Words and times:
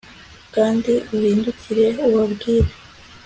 kandi 0.55 0.93
uhindukire 1.15 1.85
ubabwire 2.07 2.69